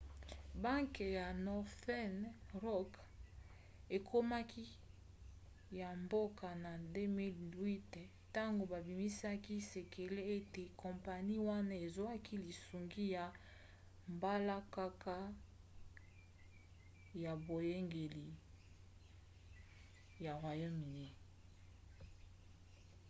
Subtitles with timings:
[0.63, 2.17] banke ya northern
[2.65, 2.91] rock
[3.97, 4.63] ekomaki
[5.79, 13.25] ya mboka na 2008 ntango babimisaki sekele ete kompani wana ezwaki lisungi ya
[14.13, 15.17] mbalakaka
[17.23, 18.27] ya boyangeli
[20.25, 21.07] ya royaume-uni